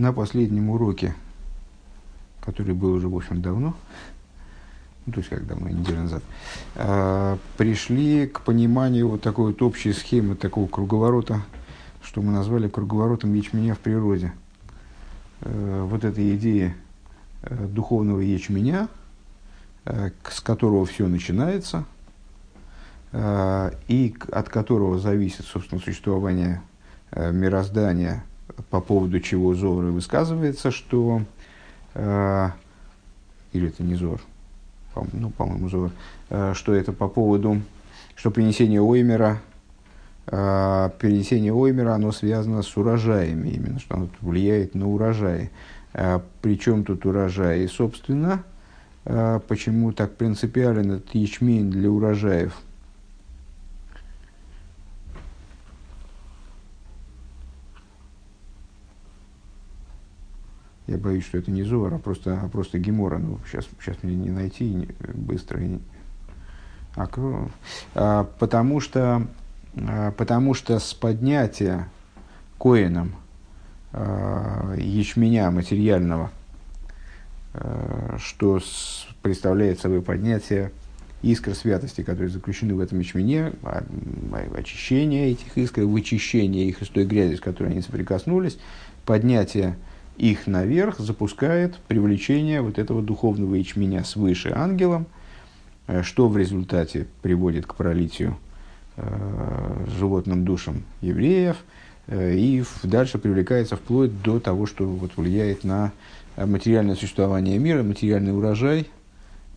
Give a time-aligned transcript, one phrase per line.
[0.00, 1.14] на последнем уроке,
[2.40, 3.74] который был уже, в общем, давно,
[5.04, 6.22] ну, то есть как давно, неделю назад,
[6.76, 11.42] э, пришли к пониманию вот такой вот общей схемы, такого круговорота,
[12.02, 14.32] что мы назвали круговоротом ячменя в природе.
[15.42, 16.74] Э, вот эта идея
[17.42, 18.88] э, духовного ячменя,
[19.84, 21.84] э, с которого все начинается,
[23.88, 26.62] и от которого зависит, собственно, существование
[27.12, 28.22] мироздания,
[28.70, 31.22] по поводу чего Зор высказывается, что...
[31.94, 32.50] Э,
[33.52, 34.20] или это не Зор,
[34.94, 35.90] по, ну, по-моему, Зор,
[36.28, 37.60] э, что это по поводу,
[38.14, 39.40] что принесение Оймера,
[40.26, 45.50] э, перенесение Оймера, оно связано с урожаями, именно, что оно влияет на урожаи.
[45.92, 48.44] Э, причем тут урожаи, собственно,
[49.04, 52.54] э, почему так принципиален этот ячмень для урожаев–
[60.90, 63.18] Я боюсь, что это не Зор, а просто, а просто Гемора.
[63.18, 65.60] Ну, сейчас, сейчас мне не найти не, быстро.
[65.60, 65.78] Не,
[66.96, 67.08] а,
[67.94, 69.24] а, потому, что,
[69.76, 71.88] а, потому что с поднятия
[72.58, 73.14] коином
[73.92, 76.32] а, ячменя материального,
[78.18, 78.60] что
[79.22, 80.72] представляет собой поднятие
[81.22, 83.52] искр святости, которые заключены в этом ячмене,
[84.56, 88.58] очищение этих искр, вычищение их из той грязи, с которой они соприкоснулись,
[89.04, 89.76] поднятие
[90.20, 95.06] их наверх запускает привлечение вот этого духовного ячменя свыше ангелом,
[95.86, 98.36] э, что в результате приводит к пролитию
[98.96, 101.56] э, животным душам евреев,
[102.06, 105.92] э, и дальше привлекается вплоть до того, что вот влияет на
[106.36, 108.86] материальное существование мира, материальный урожай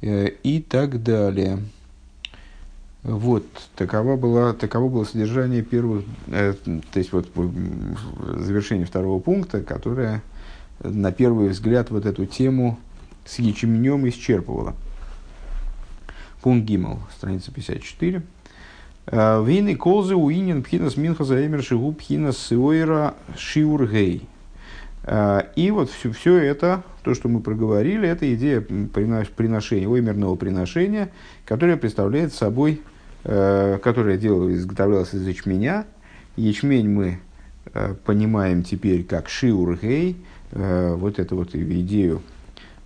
[0.01, 1.59] э, и так далее.
[3.03, 7.29] Вот, таково было, таково было содержание первого, э, то есть вот
[8.37, 10.21] завершение второго пункта, которое
[10.81, 12.79] на первый взгляд вот эту тему
[13.25, 14.75] с ячменем исчерпывала.
[16.41, 18.21] Пункт Гимал, страница 54.
[19.05, 24.27] «Э, Вины колзы уинен пхинас минха заэмер шигу пхинас сиойра шиургей.
[25.03, 31.11] Э, и вот все, все это, то, что мы проговорили, это идея приношения, оймерного приношения,
[31.45, 32.81] которое представляет собой,
[33.23, 35.85] э, которое делалось, изготовлялось из ячменя.
[36.35, 37.19] Ячмень мы
[38.05, 40.17] понимаем теперь как шиургей,
[40.53, 42.21] вот эту вот идею,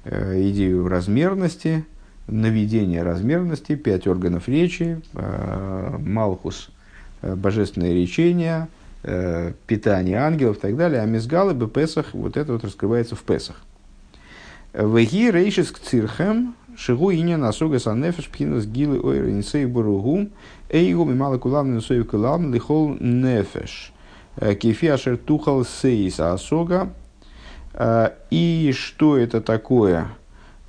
[0.06, 1.86] э, идею размерности,
[2.28, 6.70] наведения размерности, пять органов речи, э, Малхус,
[7.22, 8.68] божественное речение,
[9.68, 13.62] питание ангелов и так далее, а Мизгалы бы Песах, вот это вот раскрывается в Песах.
[14.74, 20.30] Веги рейшис к цирхем, шигу иня насуга саннефеш пхинас гилы ойр инсей буругу,
[20.70, 23.94] эйгу мимала кулам несой кулам лихол нефеш.
[24.60, 27.07] Кефи ашер тухал сейс асога, Э,
[28.32, 30.08] и что это такое?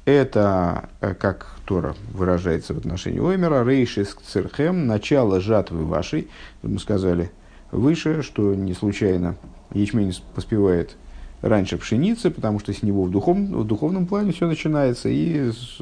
[0.09, 6.29] Это, э, как Тора выражается в отношении Оймера, рейшис церхем, начало жатвы вашей.
[6.63, 7.31] Мы сказали
[7.73, 9.37] выше, что не случайно
[9.75, 10.97] ячмень поспевает
[11.43, 15.79] раньше пшеницы, потому что с него в, духов, в духовном плане все начинается, и с,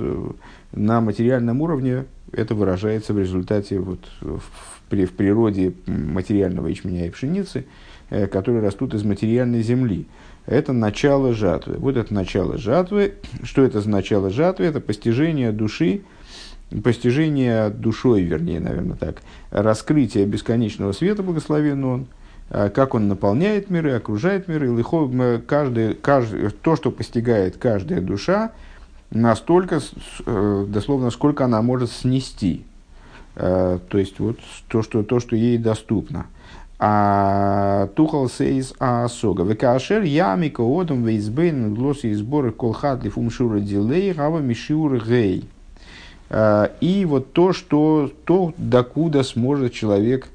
[0.72, 7.10] на материальном уровне это выражается в результате вот, в, в, в природе материального ячменя и
[7.10, 7.64] пшеницы,
[8.10, 10.06] э, которые растут из материальной земли
[10.46, 11.76] это начало жатвы.
[11.78, 13.14] Вот это начало жатвы.
[13.42, 14.66] Что это за начало жатвы?
[14.66, 16.02] Это постижение души,
[16.82, 22.06] постижение душой, вернее, наверное, так, раскрытие бесконечного света, благословен он,
[22.48, 24.68] а, как он наполняет миры, окружает миры.
[24.68, 28.52] И каждый, каждый, то, что постигает каждая душа,
[29.10, 29.80] настолько,
[30.26, 32.64] э, дословно, сколько она может снести.
[33.34, 36.26] А, то есть, вот то, что, то, что ей доступно.
[36.78, 39.44] А тухал сейс асога.
[39.44, 45.48] Векашер ямика одам вейсбейн глоси сборы колхат лифум шура дилей гава мишур гей.
[46.28, 50.28] А, и вот то, что, то, докуда сможет человек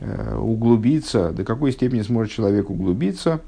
[0.00, 3.40] э, углубиться, до какой степени сможет человек углубиться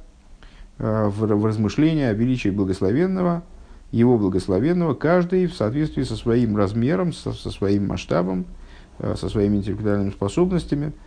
[0.78, 3.44] э, в, в размышления о величии благословенного,
[3.92, 8.44] его благословенного, каждый в соответствии со своим размером, со, со своим масштабом,
[8.98, 10.92] э, со своими интеллектуальными способностями–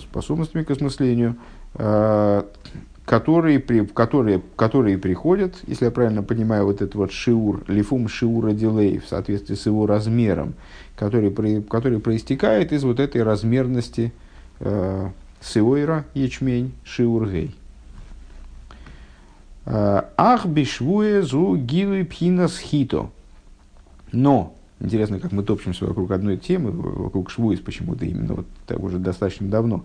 [0.00, 1.36] способностями к осмыслению,
[1.74, 2.42] э,
[3.04, 8.98] которые, которые, которые приходят, если я правильно понимаю, вот этот вот шиур, лифум шиура дилей
[8.98, 10.54] в соответствии с его размером,
[10.96, 11.30] который,
[11.62, 14.12] который проистекает из вот этой размерности
[14.60, 15.08] э,
[15.40, 17.54] сиойра, ячмень, шиур гей.
[19.66, 23.10] Э, ах бишвуе зу гилы пхинас хито.
[24.12, 24.54] Но
[24.84, 29.48] Интересно, как мы топчемся вокруг одной темы, вокруг Швуис почему-то именно вот так уже достаточно
[29.48, 29.84] давно.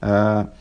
[0.00, 0.52] А,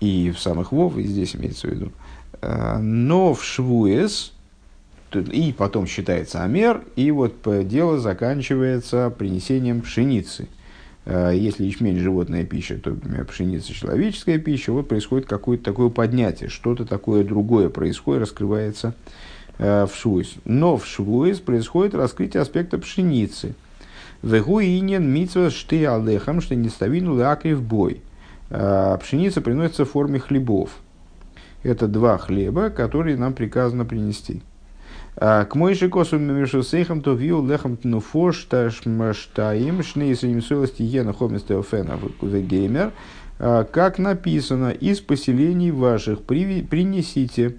[0.00, 1.92] и в самых вов, и здесь имеется в виду.
[2.40, 4.32] Э, но в швуес,
[5.12, 7.34] и потом считается амер, и вот
[7.66, 10.48] дело заканчивается принесением пшеницы.
[11.04, 12.96] Э, если ячмень животная пища, то
[13.26, 18.94] пшеница человеческая пища, вот происходит какое-то такое поднятие, что-то такое другое происходит, раскрывается
[19.58, 20.34] в швуис.
[20.44, 23.54] Но в швуис происходит раскрытие аспекта пшеницы.
[24.22, 27.14] Вегуинен митсва шты алехам, что не ставину
[27.54, 28.00] в бой.
[28.50, 30.70] Э, пшеница приносится в форме хлебов.
[31.62, 34.42] Это два хлеба, которые нам приказано принести.
[35.16, 42.92] Э, к мойши косу мемешусейхам то вил лехам тнуфо штаим шней сенемсуэлости ена хомистеофена геймер.
[43.38, 47.56] Э, как написано, из поселений ваших принесите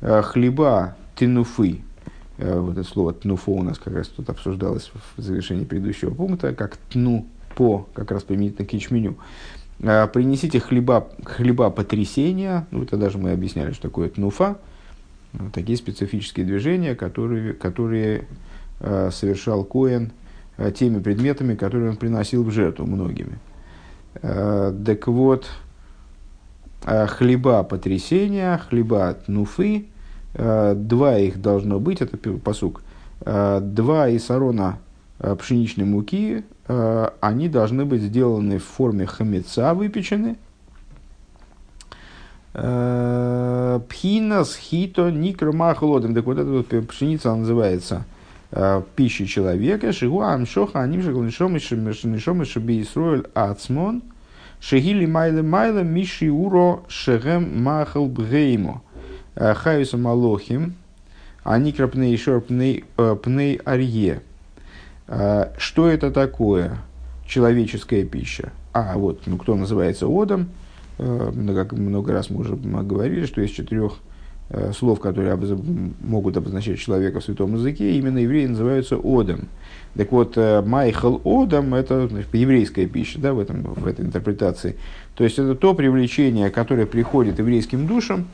[0.00, 1.80] хлеба тенуфы.
[2.38, 6.76] Вот это слово тнуфо у нас как раз тут обсуждалось в завершении предыдущего пункта, как
[6.76, 9.16] тну по, как раз применительно к ячменю.
[9.80, 14.58] Э, принесите хлеба, хлеба потрясения, ну это даже мы объясняли, что такое тнуфа,
[15.52, 18.28] такие специфические движения, которые, которые
[18.80, 20.12] э, совершал Коэн
[20.56, 23.38] э, теми предметами, которые он приносил в жертву многими.
[24.22, 25.50] Э, так вот,
[26.84, 29.91] э, хлеба потрясения, хлеба тнуфы, э,
[30.34, 32.82] два их должно быть, это посук,
[33.20, 34.78] э, два исарона
[35.18, 40.36] э, пшеничной муки Э, они должны быть сделаны в форме хамеца, выпечены.
[42.54, 46.14] Э, Пхинас хито никромахлодом.
[46.14, 48.04] Так вот эта вот пшеница называется
[48.52, 49.92] э, пищей человека.
[49.92, 54.02] Шигуа амшоха аним шаглнишом и шабиисруэль ацмон.
[54.60, 58.82] Шегили майле майле миши уро шегем махал бгеймо.
[59.34, 60.74] Хаюса малохим.
[61.44, 64.22] Аникра пней шор пней арье.
[65.08, 66.78] А, что это такое
[67.26, 68.52] человеческая пища?
[68.72, 70.48] А, вот, ну, кто называется одом,
[70.98, 73.98] э, как много раз мы уже говорили, что из четырех
[74.50, 75.50] э, слов, которые обоз...
[76.00, 79.48] могут обозначать человека в святом языке, именно евреи называются одом.
[79.94, 84.76] Так вот, э, майхал одом– это значит, еврейская пища да, в, этом, в этой интерпретации.
[85.14, 88.28] То есть, это то привлечение, которое приходит еврейским душам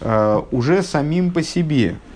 [0.00, 1.96] уже самим по себе–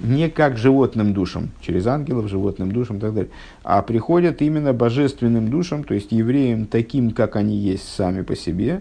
[0.00, 3.30] не как животным душам, через ангелов, животным душам и так далее,
[3.62, 8.80] а приходят именно божественным душам, то есть евреям таким, как они есть сами по себе,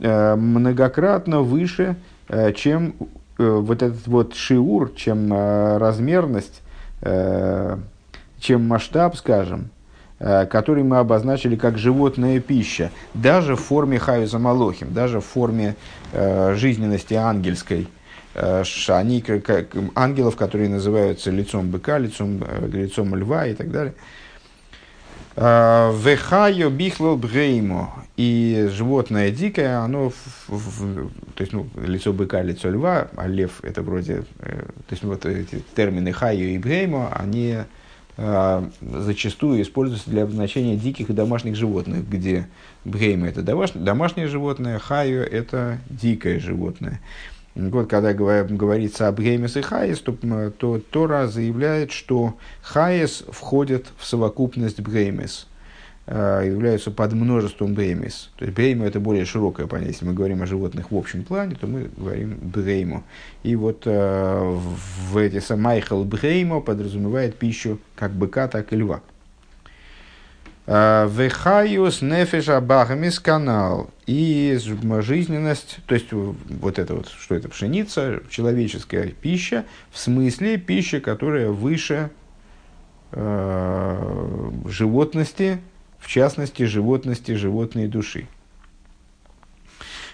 [0.00, 1.96] э, многократно выше,
[2.28, 2.94] э, чем
[3.38, 6.62] э, вот этот вот шиур, чем размерность,
[8.38, 9.70] чем масштаб, скажем,
[10.20, 15.76] который мы обозначили как животная пища, даже в форме хаюза малохим, даже в форме
[16.12, 17.88] жизненности ангельской–
[18.34, 23.94] Э, они как ангелов, которые называются лицом быка, лицом, э, лицом льва и так далее.
[25.36, 28.04] Э, וחיה בכלל בהמה.
[28.16, 33.60] И животное дикое, оно, в, в, то есть, ну, лицо быка, лицо льва, а лев
[33.62, 37.58] это вроде, то есть, вот эти термины חיה и בהמה, они
[38.80, 42.48] зачастую используются для обозначения диких и домашних животных, где
[42.84, 47.00] בהמה это домашнее животное, хайо это дикое животное.
[47.54, 50.12] Вот, когда говорится об Геймес и Хайес, то,
[50.50, 55.49] то Тора заявляет, что Хайес входит в совокупность Бгеймес, э,
[56.06, 58.30] являются подмножеством בהמות.
[58.36, 59.92] То есть בהמה это более широкое понятие.
[59.92, 63.04] Если мы говорим о животных в общем плане, то мы говорим בהמה.
[63.42, 64.58] И вот э,
[65.10, 69.02] в эти מאכל בהמה подразумевает пищу как быка, так и льва.
[70.66, 73.90] Э, וחיות נפש הבהמית כנ"ל.
[74.06, 74.58] И
[75.00, 81.50] жизненность, то есть вот это вот, что это пшеница, человеческая пища, в смысле пища, которая
[81.50, 82.10] выше
[83.12, 85.60] э, животности,
[86.00, 88.26] в частности, животности, животной души.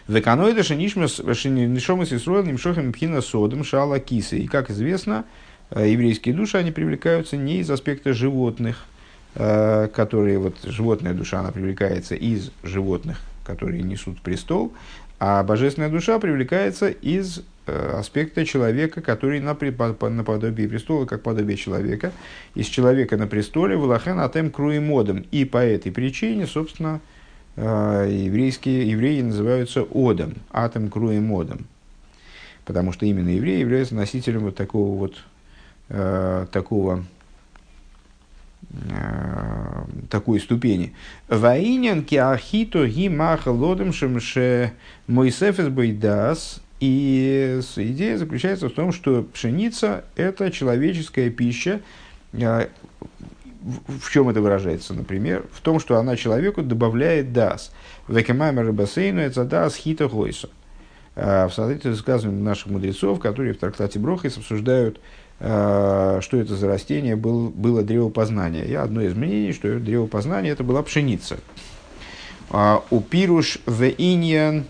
[0.09, 4.38] Веканоида шенишмас нишомас Исруэл нимшохим пхина содом шала кисы.
[4.38, 5.25] И, как известно,
[5.71, 8.85] э, еврейские души, они привлекаются не из аспекта животных–
[9.38, 14.73] Э, которые, вот животная душа, она привлекается из животных, которые несут престол,
[15.19, 22.12] а божественная душа привлекается из аспекта человека, который на, наподобие престола, как подобие человека,
[22.54, 25.25] из человека на престоле, Валахен Атем Круимодом.
[25.30, 27.00] И по этой причине, собственно,
[27.56, 31.66] э, еврейские, евреи называются Одом, Атом Круимодом.
[32.64, 35.14] Потому что именно евреи являются носителем вот такого вот
[35.88, 37.04] такого
[38.90, 40.94] Э, такой ступени.
[41.28, 44.73] Ваинен киахито ги маха лодом шемше
[45.06, 46.61] мойсефес бойдас.
[46.80, 51.80] И идея заключается в том, что пшеница– это человеческая пища,
[52.33, 52.68] э,
[53.88, 55.47] в чем это выражается, например?
[55.52, 57.73] В том, что она человеку добавляет дас.
[58.09, 60.50] Векемаймер бассейну это дас хита гойса.
[61.14, 65.00] В соответствии с высказыванием наших мудрецов, которые в трактате Брохис обсуждают,
[65.38, 68.64] что это за растение был, было древо познания.
[68.66, 71.38] И одно из мнений, что древо познания это была пшеница.
[72.50, 74.66] У пируш в иньян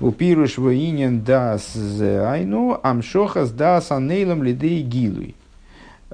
[0.00, 5.34] у пируш в иньян дас айну амшохас дас анейлом лидей гилуй.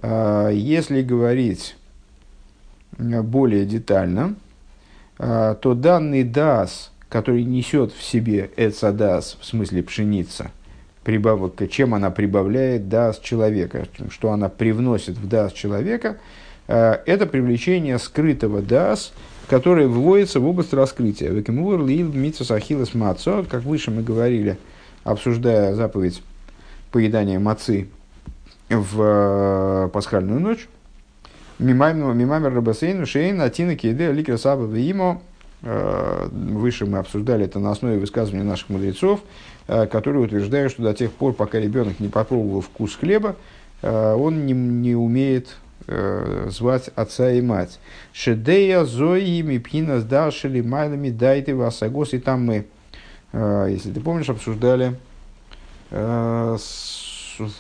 [0.03, 1.77] Если говорить
[2.99, 4.35] более детально,
[5.17, 10.51] то данный дас, который несет в себе эцадас, в смысле пшеница,
[11.05, 16.19] прибавка, чем она прибавляет дас человека, что она привносит в дас человека,
[16.67, 19.13] это привлечение скрытого дас,
[19.51, 21.29] которое вводится в область раскрытия.
[21.29, 24.59] Векемур лил митсус ахиллес мацо, как выше мы говорили,
[25.03, 26.23] обсуждая заповедь
[26.93, 27.89] поедания мацы
[28.69, 30.69] в э, пасхальную ночь.
[31.59, 35.21] Мимамер Рабасейн, Шейн, Атина, Кейде, Ликра Саба, Вимо.
[35.63, 39.19] Э, выше мы обсуждали это на основе высказывания наших мудрецов,
[39.67, 43.35] э, которые утверждают, что до тех пор, пока ребенок не попробовал вкус хлеба,
[43.83, 45.57] он не, не умеет
[45.87, 47.81] звать отца и мать.
[48.13, 52.13] Шедея, Зои, Мипхина, Сдашили, Майлами, Дайте, Васагос.
[52.13, 52.67] И там мы,
[53.33, 54.97] если ты помнишь, обсуждали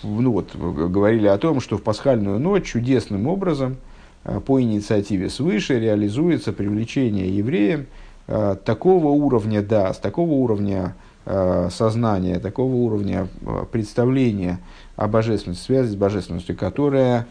[0.02, 3.76] ну вот, говорили о том, что в пасхальную ночь чудесным образом
[4.24, 7.86] э, по инициативе свыше реализуется привлечение евреям
[8.26, 10.94] э, такого уровня да, с такого уровня
[11.26, 13.28] э, сознания, такого уровня
[13.72, 14.58] представления
[14.96, 17.26] о божественности, связи с божественностью, которая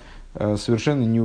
[0.58, 1.20] совершенно не,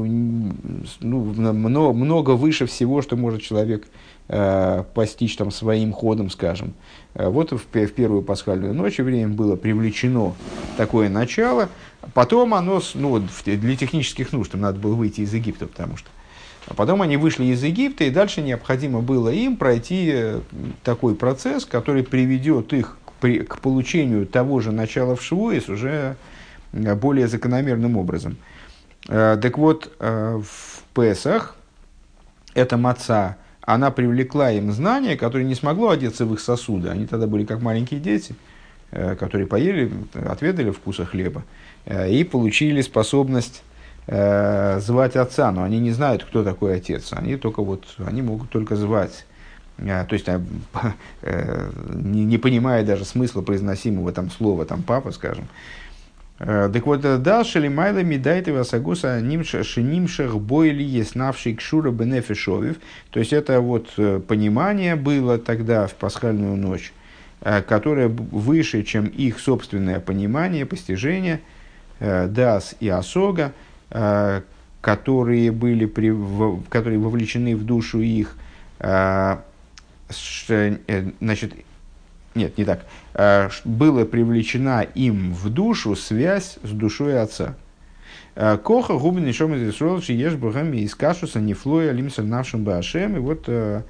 [1.01, 3.87] ну, много, много выше всего, что может человек
[4.29, 6.75] э, постичь там своим ходом, скажем.
[7.15, 10.35] Э, вот в, в первую пасхальную ночь время было привлечено
[10.77, 11.69] такое начало,
[12.13, 16.09] потом оно, ну, для технических нужд, им надо было выйти из Египта, потому что
[16.67, 20.41] а потом они вышли из Египта, и дальше необходимо было им пройти э,
[20.83, 26.17] такой процесс, который приведет их к, при, к получению того же начала в Швуис уже
[26.73, 28.39] э, более закономерным образом.
[29.07, 30.45] Так вот, в
[30.95, 31.57] Песах
[32.55, 36.89] эта маца, она привлекла им знание, которое не смогло одеться в их сосуды.
[36.89, 38.35] Они тогда были как маленькие дети,
[38.91, 41.45] э, которые поели, отведали вкуса хлеба
[41.87, 43.63] э, и получили способность
[44.07, 47.13] э, звать отца, но они не знают, кто такой отец.
[47.13, 49.27] Они только вот, они могут только звать.
[49.77, 50.29] То есть,
[51.95, 55.84] не понимая даже смысла произносимого там слова, там папа, скажем, Э,
[56.39, 59.21] так вот, э, да, шелимайла медайты васагуса
[59.63, 62.77] шинимшах бойли еснавший кшура бенефишовив.
[63.11, 66.93] То есть, это вот э, понимание было тогда в пасхальную ночь,
[67.41, 71.41] которое выше, чем их собственное понимание, постижение,
[72.01, 73.53] дас и осога,
[74.81, 76.13] которые, были при,
[76.71, 78.35] которые вовлечены в душу их,
[81.21, 81.55] значит,
[82.35, 87.55] нет, не так, э, была привлечена им в душу связь с душой отца.
[88.35, 93.17] Э, Коха губин еще из Исруэлши ешь богами из кашуса не флоя лимса нашим башем.
[93.17, 93.83] И вот э,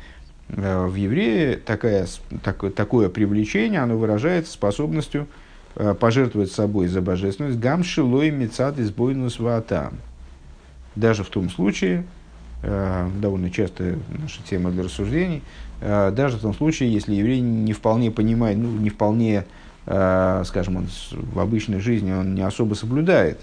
[0.48, 2.06] в еврее такая,
[2.42, 5.26] так, такое привлечение, оно выражается способностью
[5.98, 7.58] пожертвовать собой за божественность.
[7.58, 9.40] Гамши лой мецад из бойнус
[10.94, 12.04] Даже в том случае,
[12.62, 15.42] довольно часто наша тема для рассуждений,
[15.80, 19.44] даже в том случае, если еврей не вполне понимает, ну, не вполне,
[19.86, 23.40] э, скажем, он в обычной жизни он не особо соблюдает,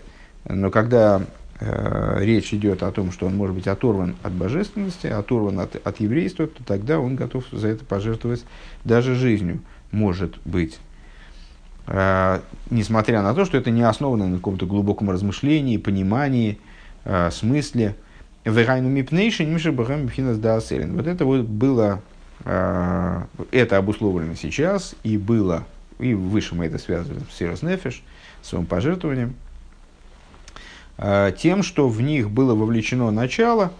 [0.47, 1.21] но когда
[1.59, 5.99] э, речь идет о том, что он может быть оторван от божественности, оторван от, от
[5.99, 8.45] еврейства, то тогда он готов за это пожертвовать
[8.85, 9.59] даже жизнью,
[9.91, 10.79] может быть.
[12.69, 16.59] Несмотря на то, что это не основано на каком-то глубоком размышлении, понимании,
[17.31, 17.95] смысле.
[18.45, 18.55] Вот
[21.07, 21.97] это вот было Э,
[22.43, 25.65] это обусловлено сейчас и было,
[25.99, 28.03] и выше мы это связываем с Сирос Нефиш,
[28.41, 29.35] своим пожертвованием,
[30.97, 33.71] э, тем, что в них было вовлечено начало,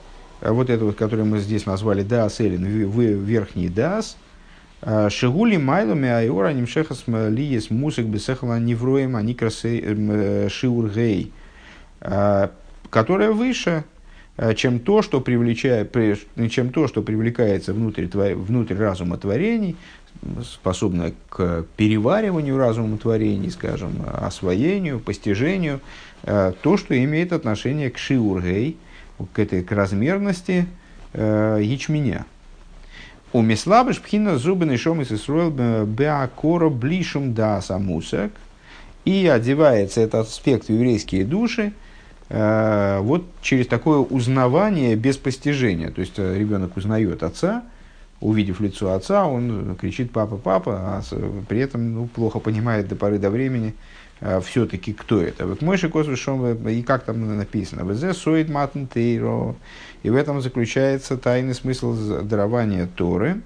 [0.41, 4.17] э, вот это вот, которое мы здесь назвали Даас Элин, верхний Даас,
[5.09, 11.31] Шигули Майлами Айора Нимшехас Лиес Мусик Бесехала Невроем Аникрасы Шиургей,
[12.89, 14.00] которая выше, Э,
[14.55, 15.95] чем то, что, привлечает,
[16.50, 19.75] чем то, что привлекается внутрь, внутрь разума творений,
[20.43, 25.79] способно к перевариванию разума творений, скажем, освоению, постижению,
[26.24, 28.77] э, то, что имеет отношение к шиургей,
[29.33, 30.65] к этой к размерности
[31.13, 32.25] э, ячменя.
[33.33, 35.51] У Мислабыш пхина зубы шом из Исруэл
[35.86, 38.31] беакора блишум да самусак.
[39.05, 41.74] И одевается этот аспект в еврейские души–
[42.31, 45.91] вот через такое узнавание без постижения.
[45.91, 47.63] То есть ребенок узнает отца,
[48.21, 51.01] увидев лицо отца, он кричит «папа, папа», а
[51.50, 53.73] при этом ну, плохо понимает до поры до времени
[54.43, 55.47] все-таки кто это.
[55.47, 59.55] Вот мой шикос и как там написано, «Везе соид матн тейро»,
[60.03, 63.41] и в этом заключается тайный смысл дарования Торы,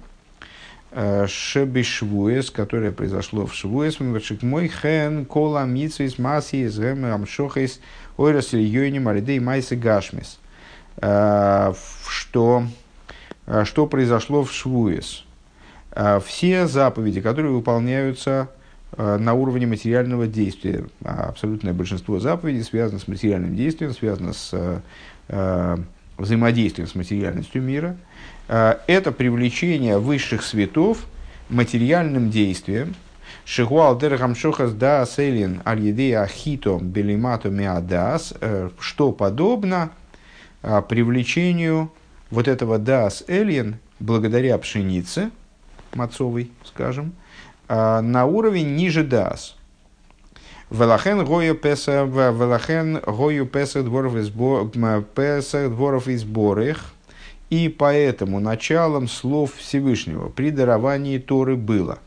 [1.26, 7.80] Шебишвуес, которое произошло в Швуес, мой хен кола митсвис маси из гэм амшохис
[8.16, 10.38] ойрас йойни маридей майсы гашмис.
[10.98, 12.64] Что
[13.46, 15.24] а, что произошло в Швуес.
[15.92, 18.50] А, все заповеди, которые выполняются
[18.92, 24.82] а, на уровне материального действия, абсолютное большинство заповедей связано с материальным действием, связано с
[26.18, 27.96] взаимодействием с материальностью мира,
[28.46, 31.04] это привлечение высших светов
[31.48, 32.94] материальным действием,
[33.46, 38.34] Шигуал дергамшохас да селин аль ахито белимато миадас,
[38.80, 39.92] что подобно
[40.88, 41.92] привлечению
[42.30, 45.30] вот этого дас эльен, благодаря пшенице,
[45.94, 47.12] мацовой, скажем,
[47.68, 49.56] а, на уровень ниже дас.
[50.68, 54.14] Велахен гою песа, велахен гою песа дворов
[55.14, 56.92] песа дворов из борых.
[57.48, 62.00] И поэтому началом слов Всевышнего при даровании Торы было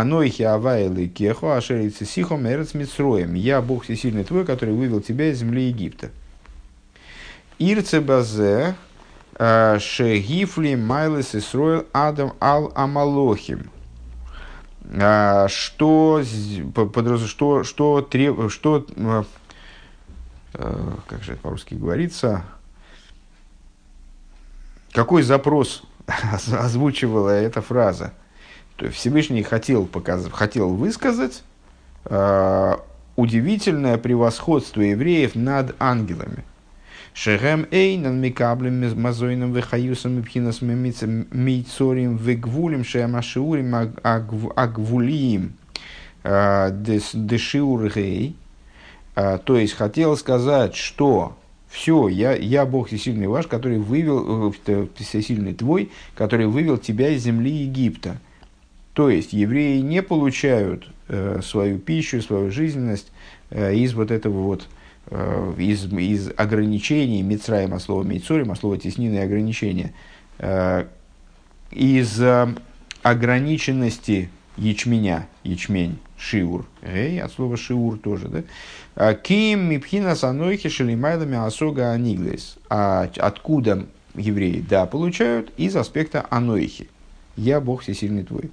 [0.00, 5.38] «Анойхи авайлы кеху ашерицы сихом эрец митсроем» «Я Бог всесильный твой, который вывел тебя из
[5.38, 6.10] земли Египта».
[7.58, 8.74] Ирце базе
[9.36, 13.70] Э, Шегифли Майлес Исроил Адам Ал Амалохим.
[14.84, 19.24] Э, что, что, что, треб, что, э,
[21.08, 22.44] как же это по-русски говорится,
[24.92, 25.82] какой запрос
[26.52, 28.12] озвучивала эта фраза?
[28.76, 31.42] То есть Всевышний хотел, показ, хотел высказать
[32.04, 32.76] э,
[33.16, 36.44] удивительное превосходство евреев над ангелами–
[37.16, 45.52] Шехем эйнан микаблем мазойным вехаюсом мипхинас мейцорим вегвулем шеамашиурим агвулиим
[46.24, 48.34] а, дешиургей.
[49.14, 51.36] А, то есть хотел сказать, что
[51.68, 57.22] все, я, я Бог всесильный ваш, который вывел, э, всесильный твой, который вывел тебя из
[57.22, 58.16] земли Египта.
[58.94, 63.12] То есть евреи не получают э, свою пищу, свою жизненность
[63.50, 64.68] э, из вот этого вот
[65.10, 69.92] Э, из, из ограничений Мицраем, а слово Мейцурим, а слово теснины ограничения,
[70.38, 70.86] э,
[71.70, 72.54] из э,
[73.02, 79.14] ограниченности ячменя, ячмень, шиур, эй, от слова шиур тоже, да?
[79.14, 82.56] Ким мипхина санойхи шелимайлами асога аниглес.
[82.70, 86.88] А откуда евреи, да, получают из аспекта анойхи.
[87.36, 88.50] Я Бог всесильный твой.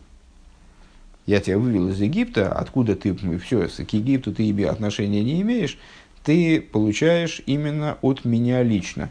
[1.26, 5.78] Я тебя вывел из Египта, откуда ты, все, к Египту ты отношения не имеешь,
[6.24, 9.10] ты получаешь именно от меня лично.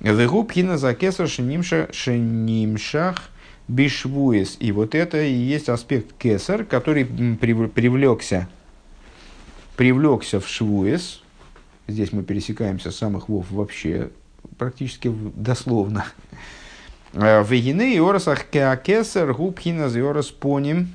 [0.00, 3.30] Вегубхина за кесар шенимшах
[3.66, 4.56] бишвуес.
[4.60, 8.48] И вот это и есть аспект кесар, который привлекся,
[9.76, 11.22] привлекся в швуес.
[11.86, 14.10] Здесь мы пересекаемся с самых вов вообще
[14.56, 16.04] практически дословно.
[17.12, 18.46] Э, Вегины и орасах
[19.32, 20.88] губхина за орас поним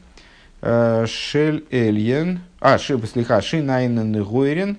[0.63, 4.77] шель эльен, а, слиха, шинайнен гойрен,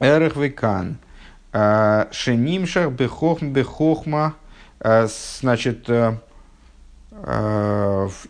[0.00, 0.98] Эрех векан.
[2.12, 4.34] Шенимшах бехохм бехохма.
[4.80, 5.88] Значит,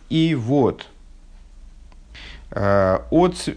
[0.09, 0.87] и вот.
[2.51, 3.49] От,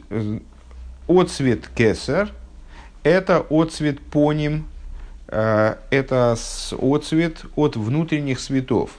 [1.06, 2.32] отцвет кесар–
[3.04, 4.66] это отцвет по ним,
[5.28, 8.90] это отцвет от внутренних светов.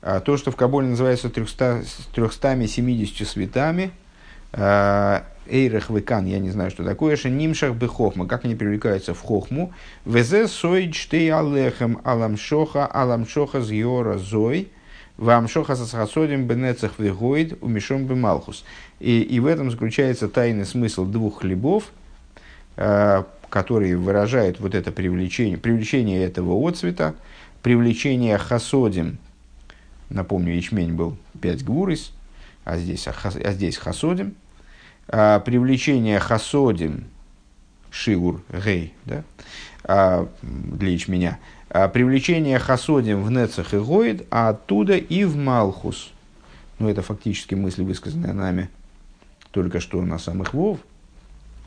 [0.00, 1.82] То, что в Каболе называется 300,
[2.14, 3.90] 370 светами,
[4.52, 9.72] Эйрах Векан, я не знаю, что такое, Нимшах Бехохма, как они привлекаются в Хохму,
[10.04, 14.68] Везе Сой Чтей Алехем Аламшоха Аламшоха Зьора Зой,
[15.16, 18.64] Вамшоха Сасхасодим Бенецах Вегоид Умишом Бемалхус.
[19.00, 21.90] И, и в этом заключается тайный смысл двух хлебов,
[22.76, 27.14] э, которые выражают вот это привлечение, привлечение этого отцвета,
[27.62, 29.18] привлечение хасодим,
[30.10, 32.12] напомню, ячмень был 5 гвурис,
[32.64, 34.34] а здесь, а здесь хасодим–
[35.08, 37.04] а, привлечение хасодим,
[37.90, 39.24] шигур, гей, да,
[39.84, 41.38] а, для ячменя,
[41.70, 46.10] а, привлечение хасодим в нецах и гоид, а оттуда и в малхус.
[46.78, 48.68] Ну, это фактически мысль, высказанная нами
[49.50, 50.78] только что на самых вов,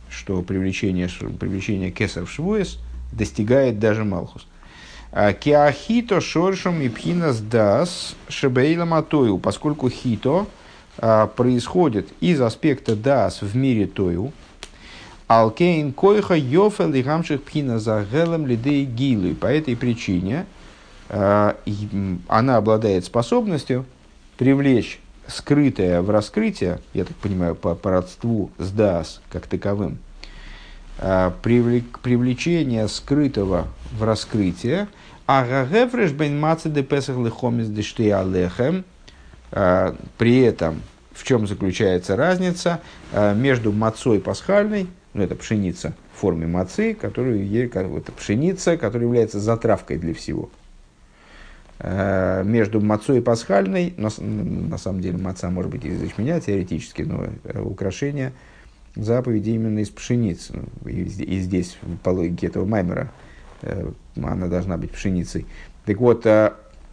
[0.08, 2.78] что привлечение, привлечение кесар в швуэс
[3.12, 4.46] достигает даже малхус.
[5.12, 10.48] Киахито шоршом и пхинас дас шебейла матою, поскольку хито–
[10.98, 14.34] а, происходит из аспекта дас в мире тою,
[15.28, 19.34] Алкейн койха йофа лигамших пхина за гелем лидей гилы.
[19.34, 20.46] По этой причине
[21.08, 21.54] э,
[22.28, 23.86] она обладает способностью
[24.38, 30.00] привлечь скрытое в раскрытие, я так понимаю, по, по родству с дас как таковым,
[30.98, 34.90] привлек, привлечение скрытого в раскрытие,
[35.26, 37.68] а гагефреш бен мацы де песах лехомис
[39.52, 40.82] э, при этом
[41.14, 42.82] в чем заключается разница?
[43.12, 49.40] Э, между мацой пасхальной, ну это пшеница в форме мацы, которую, это пшеница, которая является
[49.40, 50.50] затравкой для всего–
[51.84, 57.26] Э, между мацой пасхальной, на, на самом деле маца может быть из ячменя теоретически, но
[57.44, 58.34] э, украшение
[58.96, 60.54] заповеди именно из пшеницы.
[60.54, 63.12] Ну, и, и здесь, по логике этого маймера,
[64.16, 65.46] она должна быть пшеницей.
[65.86, 66.26] Так вот,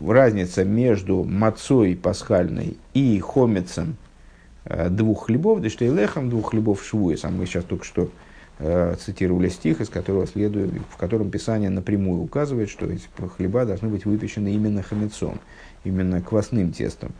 [0.01, 3.97] разница между мацой пасхальной и хомецем
[4.65, 8.11] двух хлебов, да что и лехом двух хлебов швуес, а мы сейчас только что
[8.61, 13.89] Э, цитировали стих, из которого следует, в котором Писание напрямую указывает, что эти хлеба должны
[13.89, 15.39] быть выпечены именно хамецом,
[15.85, 17.13] именно квасным тестом.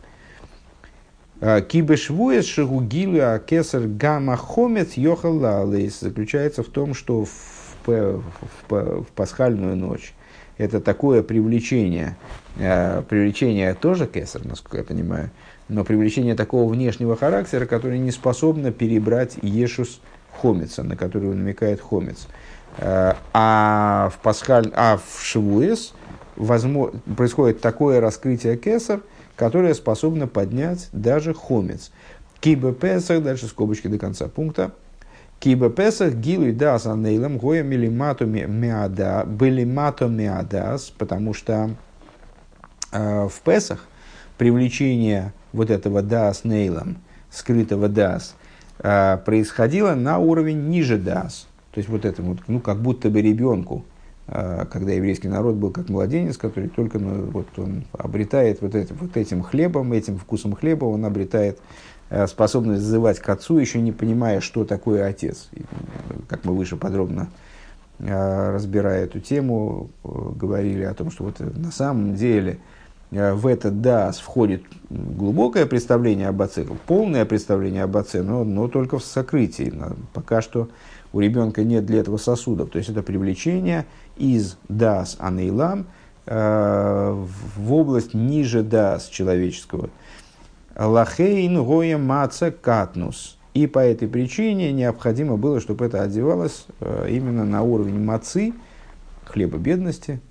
[1.39, 7.29] «Э, Кибешвуес шагугилы а кесар гамма хомец йохалалейс заключается в том, что в,
[7.87, 10.13] в, пасхальную ночь
[10.57, 12.17] это такое привлечение,
[12.57, 15.29] э, привлечение тоже кесар, насколько я понимаю,
[15.69, 22.27] но привлечение такого внешнего характера, которое не способно перебрать ешус хомица, на которую намекает хомец.
[22.77, 25.93] Э, а в, пасхаль, а в Шивуэс
[26.35, 29.01] возможно, происходит такое раскрытие кесар,
[29.35, 31.91] которое способно поднять даже хомец.
[32.39, 34.71] Киба Песах, дальше скобочки до конца пункта.
[35.39, 41.71] Киба Песах гилуй дас анейлам гоя милимату миада, белимату миадас, потому что
[42.91, 43.87] э, в Песах
[44.37, 46.97] привлечение вот этого дас нейлам,
[47.29, 48.35] скрытого дас,
[48.81, 51.47] Э, происходило на уровень ниже дас.
[51.71, 53.83] То есть вот это вот, ну, как будто бы ребенку,
[54.27, 58.93] э, когда еврейский народ был как младенец, который только ну, вот он обретает вот, это,
[58.93, 61.59] вот этим хлебом, этим вкусом хлеба, он обретает
[62.27, 65.49] способность зазывать к отцу, еще не понимая, что такое отец.
[65.53, 65.63] И,
[66.27, 67.29] как мы выше подробно
[67.99, 72.59] разбирая эту тему, говорили о том, что вот на самом деле
[73.11, 78.67] Э, в этот дас входит глубокое представление об отце, полное представление об отце, но, но
[78.67, 79.73] только в сокрытии.
[80.13, 80.69] Пока что
[81.11, 82.69] у ребенка нет для этого сосудов.
[82.69, 83.85] То есть это привлечение
[84.17, 85.87] из дас анейлам
[86.25, 89.89] э, в область ниже дас человеческого.
[90.87, 93.37] Лахейн гоя маца катнус.
[93.53, 98.53] И по этой причине необходимо было, чтобы это одевалось э, именно на уровень мацы,
[99.25, 100.21] хлеба бедности,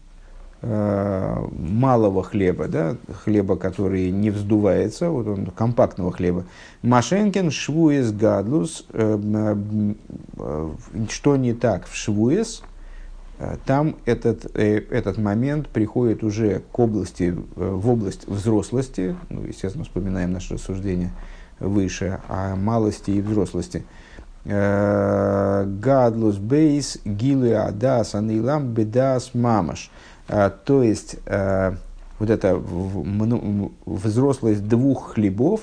[0.61, 6.46] Э, малого хлеба, да, хлеба, который не вздувается, вот он компактного хлеба.
[6.82, 9.54] Машенкин швуес гадлус, э,
[11.11, 12.64] что не так в швуес,
[13.64, 20.55] там этот, этот момент приходит уже к области, в область взрослости, ну, естественно, вспоминаем наше
[20.55, 21.12] рассуждение
[21.61, 23.85] выше о малости и взрослости.
[24.44, 29.90] Гадлус бейс гилы адас анилам бедас мамаш–
[30.29, 32.55] то есть, вот эта
[33.87, 35.62] взрослость двух хлебов,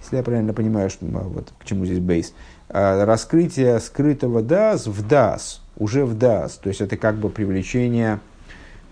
[0.00, 2.34] если я правильно понимаю, что, а, вот, к чему здесь бейс,
[2.68, 8.20] раскрытие скрытого дас в дас, уже в дас, то есть это как бы привлечение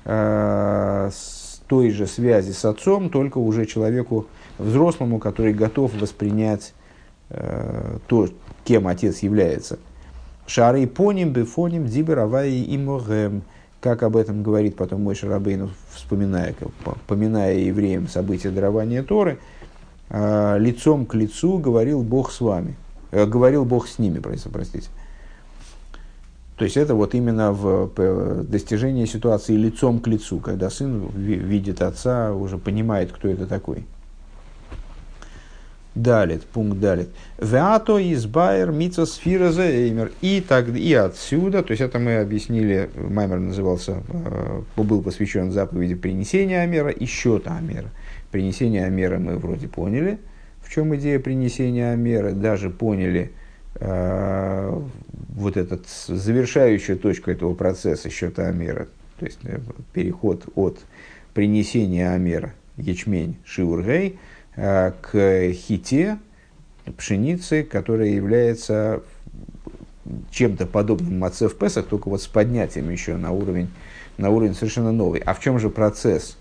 [0.05, 4.27] с той же связи с отцом, только уже человеку
[4.59, 6.73] взрослому, который готов воспринять
[7.29, 8.29] то,
[8.65, 9.79] кем отец является.
[10.47, 13.43] Шары поним, бефоним, диберавай и могем
[13.81, 16.55] как об этом говорит потом мой Шарабейну, вспоминая,
[17.07, 19.39] поминая евреям события дарования Торы,
[20.11, 22.77] «А, лицом к лицу говорил Бог с вами,
[23.11, 24.89] э, говорил Бог с ними, простите.
[26.61, 27.91] То есть это вот именно в
[28.43, 33.87] достижении ситуации лицом к лицу, когда сын видит отца, уже понимает, кто это такой.
[35.95, 37.09] Далит, пункт далит.
[37.39, 40.13] Веато избайер митца сфира эймер.
[40.21, 45.95] И, так, и отсюда, то есть это мы объяснили, Маймер назывался, э, был посвящен заповеди
[45.95, 47.89] принесения Амера и счета Амера.
[48.33, 50.19] Принесение Амера мы вроде поняли,
[50.61, 53.40] в чем идея принесения Амера, даже поняли э,
[53.79, 59.59] вот этот завершающую точку этого процесса счета Амера, то есть э,
[59.93, 60.79] переход от
[61.35, 64.19] принесения Амера, ячмень, шиургей,
[64.57, 66.19] Э, к хите,
[66.97, 69.03] пшеницы, которая является
[70.31, 73.71] чем-то подобным маце в Песах, только вот с поднятием еще на уровень,
[74.19, 75.23] на уровень совершенно новый.
[75.25, 76.37] А в чем же процесс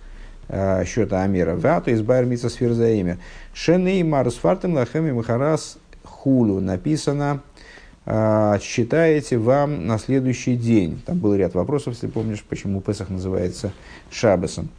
[0.48, 1.56] э, счета Амера?
[1.56, 3.20] Вато из Байер Митса Сферзаимер.
[3.54, 5.78] Шеней Марус Фартем Лахеми Махарас
[6.10, 6.60] Хулу.
[6.60, 7.42] Написано
[8.60, 11.02] считаете вам на следующий день?
[11.06, 13.72] Там был ряд вопросов, если помнишь, почему Песах называется
[14.12, 14.70] Шабасом.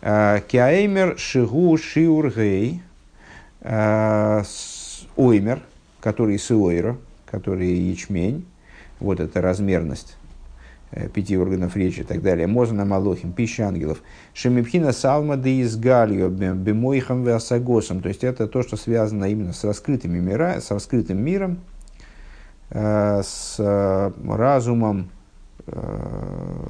[0.00, 2.80] Киаэмер Шигу Шиургей
[5.16, 5.62] Оймер,
[6.00, 6.96] который Сиойра,
[7.26, 8.46] который ячмень,
[9.00, 10.16] вот эта размерность
[11.12, 12.46] пяти органов речи и так далее.
[12.46, 14.02] Мозана Малохим, пища ангелов.
[14.32, 18.00] Шемипхина салма де изгалью, бемойхам веасагосом.
[18.00, 21.58] То есть это то, что связано именно с, раскрытыми мира, с раскрытым миром,
[22.70, 23.56] э, с
[24.28, 25.10] разумом,
[25.66, 26.66] э,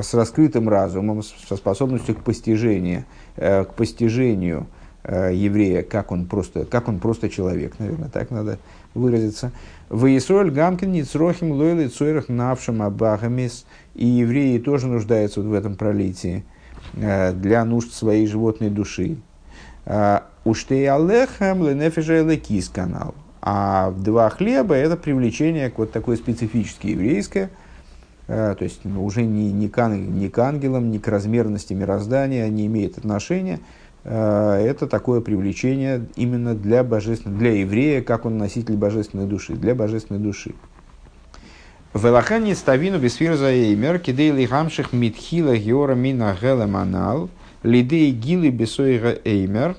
[0.00, 3.04] с раскрытым разумом, со способностью к постижению,
[3.36, 4.66] к постижению
[5.04, 8.58] еврея, как он просто, как он просто человек, наверное, так надо
[8.94, 9.52] выразиться.
[9.88, 13.66] Воисроль Гамкин Ницрохим Лойли Цойрах Навшам Абахамис.
[13.94, 16.44] И евреи тоже нуждаются вот в этом пролитии
[16.94, 19.16] э, для нужд своей животной души.
[19.84, 23.14] Э, Уштей Алехам Ленефежа Лекис канал.
[23.42, 27.50] А два хлеба– это привлечение к вот такой специфической еврейское,
[28.28, 32.48] э, то есть ну, уже не, не, к, не к ангелам, не к размерности мироздания
[32.48, 33.60] не имеет отношения–
[34.04, 40.20] это такое привлечение именно для божественной, для еврея, как он носитель божественной души, для божественной
[40.20, 40.54] души.
[41.92, 46.36] Велахани ставину бисфир заэймер, кидей лихамших митхила геора мина
[46.68, 47.28] манал,
[47.64, 49.76] лидей гилы бесойга эймер.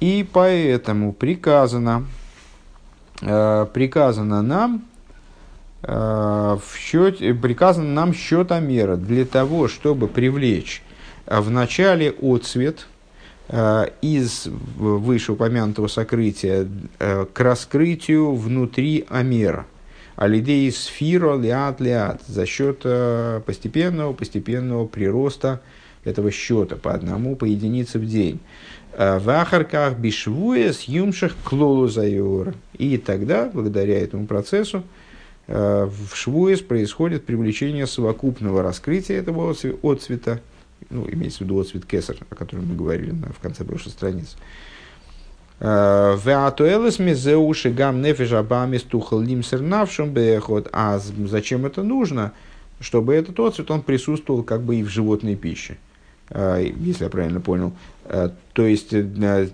[0.00, 2.06] И поэтому приказано,
[3.22, 4.84] э, приказано нам,
[5.82, 10.82] э, в счете, приказано нам счетомера для того, чтобы привлечь
[11.26, 12.99] в начале отцвет– Э,
[14.00, 19.66] из вышеупомянутого сокрытия э, к раскрытию внутри Амера.
[20.14, 25.60] Алидеи сфиро лиат лиат за счет э, постепенного, постепенного прироста
[26.04, 28.38] этого счета по одному, по единице в день.
[28.96, 32.54] В ахарках бишвуя с юмших клолу заюр.
[32.76, 34.82] И тогда, благодаря этому процессу,
[35.46, 40.40] в швуес происходит привлечение совокупного раскрытия этого отцвета
[40.90, 44.36] ну, имеется в виду отцвет кесар, о котором мы говорили в конце прошлой страницы.
[45.60, 46.16] Э.
[50.72, 52.32] А зачем это нужно?
[52.80, 55.76] Чтобы этот отцвет, он присутствовал как бы и в животной пище.
[56.30, 57.72] Э, если я правильно понял.
[58.06, 59.52] Э, то есть, это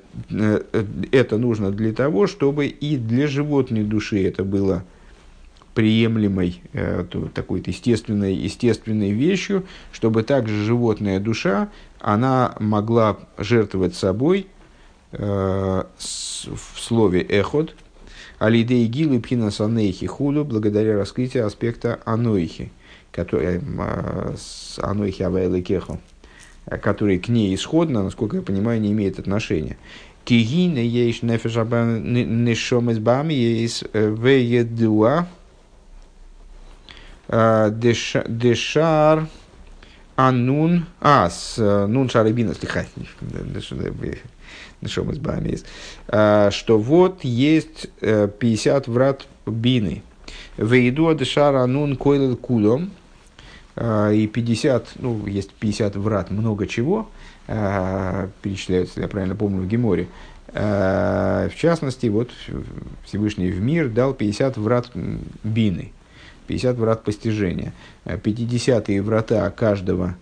[1.39, 4.85] нужно для того, чтобы и для животной души это было
[5.77, 11.69] приемлемой, э, такой естественной, естественной вещью, чтобы также животная душа,
[12.01, 14.47] она могла жертвовать собой
[15.13, 17.75] э, в слове «эход»,
[18.39, 22.73] Алидей Гилы Пхинас Анейхи Худу, благодаря раскрытию аспекта Анойхи,
[23.13, 24.37] который, э,
[24.79, 25.63] Анойхи Авайлы
[26.81, 29.77] который к ней исходно, насколько я понимаю, не имеет отношения.
[30.25, 35.29] Кигина есть нефешаба нешомес бами есть веедуа
[37.29, 39.27] дешар
[40.17, 42.87] анун, а, с э, нун шарабина, слегка,
[46.09, 50.03] э, что вот есть 50 врат бины.
[50.57, 52.91] Вейду дешар анун койлел кулом,
[53.79, 57.11] и 50, ну, есть 50 врат, много чего,
[57.47, 60.09] перечисляются, я правильно помню, в Геморе.
[60.51, 62.31] В частности, вот
[63.05, 64.91] Всевышний в мир дал 50 врат
[65.45, 65.93] бины.
[66.47, 67.73] 50 врат постижения.
[68.05, 70.17] 50 врата каждого,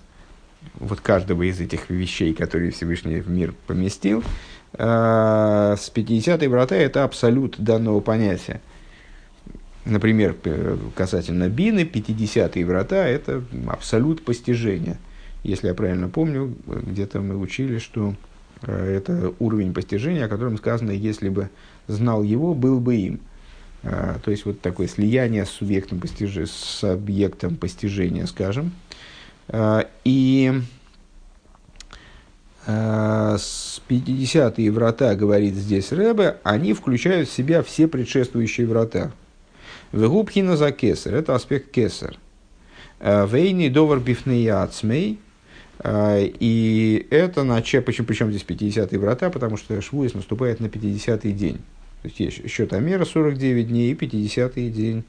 [0.78, 4.22] вот каждого из этих вещей, которые Всевышний в мир поместил,
[4.72, 8.60] э, с 50 врата это абсолют данного понятия.
[9.84, 10.34] Например,
[10.94, 14.98] касательно бины, 50 врата– это абсолют постижения.
[15.42, 18.14] Если я правильно помню, где-то мы учили, что
[18.62, 21.50] э, это уровень постижения, о котором сказано, если бы
[21.86, 23.20] знал его, был бы им–
[23.84, 28.72] то есть вот такое слияние с субъектом постижения, с объектом постижения, скажем.
[29.48, 30.52] А, и
[32.66, 39.12] а, с 50-е врата, говорит здесь Рэбе, они включают в себя все предшествующие врата.
[39.92, 42.16] Вегубхина за кесар, это аспект кесар.
[43.00, 45.20] Вейни довар бифнеяцмей,
[45.84, 51.60] и это начало, почему, причем здесь 50-е врата, потому что Швуис наступает на 50-й день.
[52.04, 55.04] То есть счет Амера 49 дней и 50-й день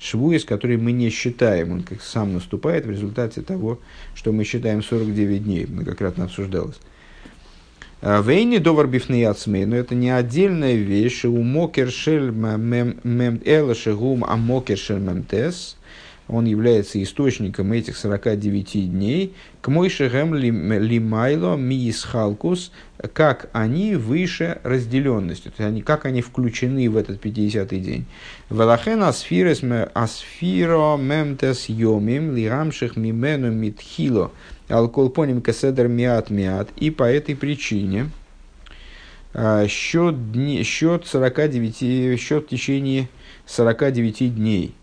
[0.00, 1.70] Швуис, который мы не считаем.
[1.70, 3.78] Он как сам наступает в результате того,
[4.16, 5.66] что мы считаем 49 дней.
[5.66, 6.80] Многократно обсуждалось.
[8.02, 11.24] А, Вейни довар бифнеяцмей, но это не отдельная вещь.
[11.24, 15.76] У мокершель мем элашегум а мокершель мемтес.
[16.30, 22.70] Он является источником этих 49 дней, к Мойшехем Лимайло Миисхалкус,
[23.12, 28.04] как они выше разделенности, то есть они, как они включены в этот 50-й день.
[28.48, 29.62] Валахен асфирес
[29.94, 34.30] асфиро мемтес йомим лирамших мимену митхило
[34.68, 36.68] алколпоним кеседер миат миат.
[36.76, 38.10] И по этой причине
[39.34, 43.08] а, счет, дни, счет, 49, счет в течение
[43.46, 44.74] 49 дней,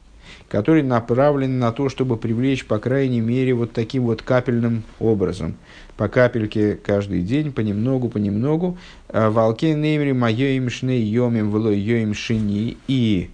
[0.50, 5.56] который направлен на то, чтобы привлечь, по крайней мере, вот таким вот капельным образом.
[5.98, 8.78] По капельке каждый день, понемногу, понемногу.
[9.10, 12.78] А, Волке неймри моем шне йомим вло йоим шини.
[12.88, 13.30] И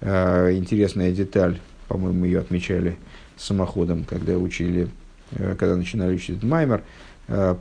[0.00, 2.96] э, интересная деталь, по-моему, ее отмечали
[3.36, 4.88] самоходом, когда учили,
[5.32, 6.82] э, когда начинали учить Маймер,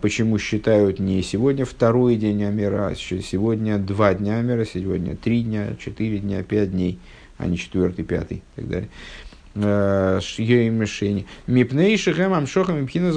[0.02, 5.76] почему считают не сегодня второй день Амера, а сегодня два дня Амера, сегодня три дня,
[5.78, 7.00] четыре дня, пять дней,
[7.38, 8.89] а не четвертый, пятый и так далее.
[9.56, 10.19] Э,
[10.69, 11.26] мишени.
[11.47, 13.12] Мипней шехем амшоха мипхина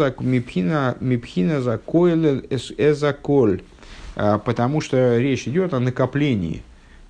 [1.61, 2.43] за койле
[2.79, 3.63] эзаколь.
[4.17, 6.63] Э, потому что речь идет о накоплении.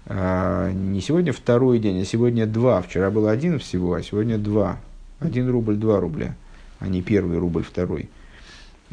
[0.08, 2.82] Не сегодня второй день, а сегодня два.
[2.82, 4.80] Вчера было один всего, а сегодня два.
[5.20, 6.34] Один рубль, два рубля,
[6.80, 8.08] а не первый рубль, второй.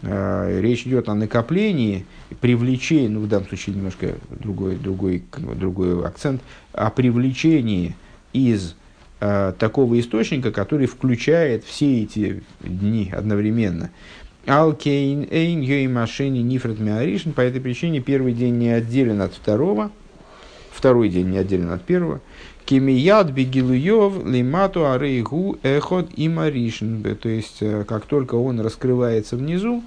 [0.02, 2.06] Э, речь идет о накоплении,
[2.40, 5.24] привлечении, ну в данном случае немножко другой, другой,
[5.56, 6.42] другой акцент,
[6.74, 7.96] о привлечении
[8.34, 8.76] из
[9.20, 13.90] э, такого источника, который включает все эти дни одновременно.
[14.46, 17.32] Алкейн эйн йой машини нифрат миаришн.
[17.32, 19.92] По этой причине первый день не отделен от второго,
[20.72, 22.22] второй день не отделен от первого.
[22.66, 27.02] Кемияд бегилуев лимату арейгу эхот и маришн.
[27.22, 29.84] То есть, э, как только он раскрывается внизу,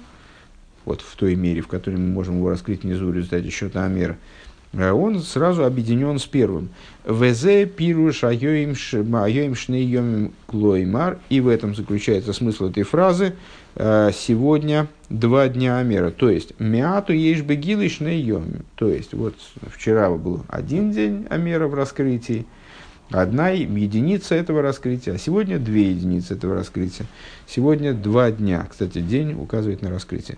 [0.85, 4.13] вот в той мере, в которой мы можем его раскрыть внизу в результате счета Амера,
[4.13, 4.40] э,
[4.73, 6.69] он сразу объединен с первым.
[7.05, 11.19] Везе пируш айоим шнейомим клоймар.
[11.29, 13.33] И в этом заключается смысл этой фразы.
[13.75, 16.11] Э, сегодня два дня Амера.
[16.11, 18.63] То есть, мяту ешь бегилы шнейомим.
[18.75, 19.35] То есть, вот
[19.73, 22.45] вчера был один день Амера в раскрытии,
[23.09, 27.07] одна единица этого раскрытия, а сегодня две единицы этого раскрытия.
[27.45, 28.67] Сегодня два дня.
[28.69, 30.37] Кстати, день указывает на раскрытие.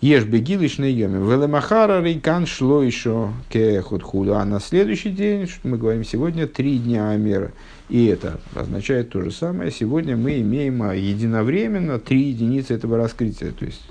[0.00, 1.18] Ешь бегилыш на йоме.
[1.18, 4.34] Велемахара рейкан шло еще кехот худу.
[4.34, 7.52] А на следующий день, что мы говорим сегодня, три дня Амера.
[7.90, 9.70] И это означает то же самое.
[9.70, 13.52] Сегодня мы имеем единовременно три единицы этого раскрытия.
[13.52, 13.82] То есть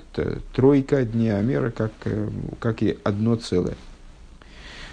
[0.52, 3.76] тройка дней Амера как, э, как и одно целое.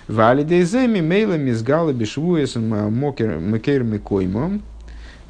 [0.08, 4.62] Валидейземи мейла мизгала бешвуесом мокер мекер мекоймом,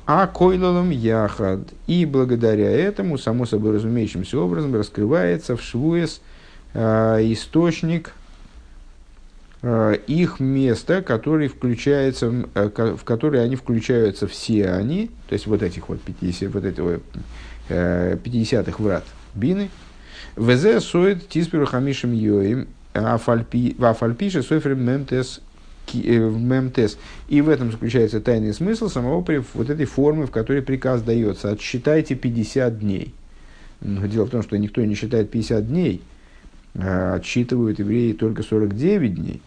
[0.08, 1.60] а койлолом яхад.
[1.86, 6.22] И благодаря этому, само собой разумеющимся образом, раскрывается в швуес
[6.74, 8.14] э, источник
[9.62, 15.62] э, их места, который включается, э, в который они включаются все они, то есть вот
[15.62, 17.02] этих вот 50, вот этого,
[17.68, 19.04] э, 50-х врат
[19.36, 19.70] бины,
[20.38, 25.42] ВЗ соет тиспиру хамишем йоим Афальпише Софер Мемтес
[25.94, 26.98] Мемтес.
[27.28, 31.52] И в этом заключается тайный смысл самого вот этой формы, в которой приказ дается.
[31.52, 33.14] Отсчитайте 50 дней.
[33.82, 36.02] Но дело в том, что никто не считает 50 дней.
[36.76, 39.42] А отсчитывают евреи только 49 дней.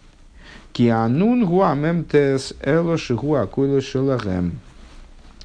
[0.73, 4.59] Кианун гуа мемтес эло шигуа койло шелагем.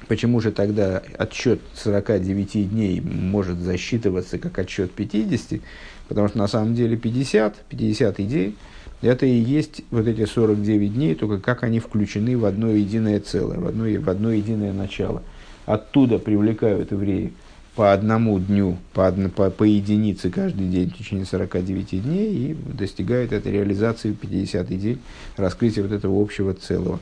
[0.07, 5.59] Почему же тогда отсчет 49 дней может засчитываться как отсчет 50?
[6.07, 8.55] Потому что на самом деле 50, 50 идей,
[9.01, 13.59] это и есть вот эти 49 дней, только как они включены в одно единое целое,
[13.59, 15.21] в одно, в одно единое начало.
[15.65, 17.33] Оттуда привлекают евреи
[17.75, 22.53] по одному дню, по, одно, по, по единице каждый день в течение 49 дней и
[22.55, 24.99] достигают этой реализации в 50 день,
[25.35, 26.99] раскрытия вот этого общего целого.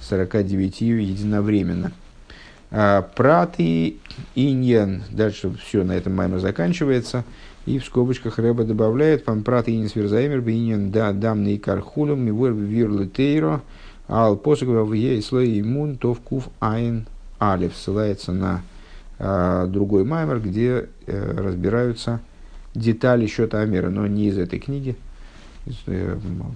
[0.00, 1.92] 49 единовременно.
[2.72, 3.96] А, праты
[4.34, 7.24] иньян, дальше все на этом маймер заканчивается–
[7.66, 13.62] и в скобочках Рэба добавляет «Пампрат и нисверзаймер бейнин да дамный кархулем мивор вир тейро
[14.08, 17.06] ал посокова в слой иммун то в кув айн
[17.38, 17.76] алев».
[17.76, 18.62] Ссылается на
[19.18, 22.20] а, другой маймер, где а, разбираются
[22.74, 24.96] детали счета Амера, но не из этой книги,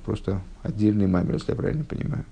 [0.04, 2.24] просто отдельный маймер, если я правильно понимаю.